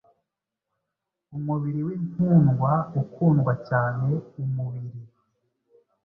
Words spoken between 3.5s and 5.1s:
cyane umubiri